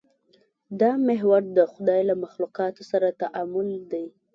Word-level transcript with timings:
دا 0.79 0.91
محور 1.07 1.41
د 1.57 1.59
خدای 1.71 2.01
له 2.09 2.15
مخلوقاتو 2.23 2.81
سره 2.91 3.17
تعامل 3.21 3.69
دی. 3.91 4.05